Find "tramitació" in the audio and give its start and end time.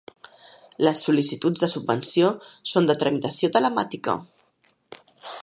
3.05-3.51